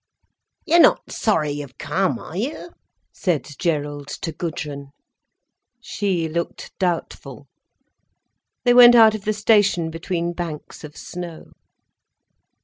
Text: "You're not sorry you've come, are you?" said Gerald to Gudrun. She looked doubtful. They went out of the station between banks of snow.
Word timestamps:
"You're 0.65 0.79
not 0.79 1.11
sorry 1.11 1.51
you've 1.51 1.77
come, 1.77 2.17
are 2.17 2.35
you?" 2.35 2.71
said 3.13 3.47
Gerald 3.59 4.07
to 4.23 4.31
Gudrun. 4.31 4.87
She 5.79 6.27
looked 6.27 6.71
doubtful. 6.79 7.45
They 8.65 8.73
went 8.73 8.95
out 8.95 9.13
of 9.13 9.25
the 9.25 9.31
station 9.33 9.91
between 9.91 10.33
banks 10.33 10.83
of 10.83 10.97
snow. 10.97 11.51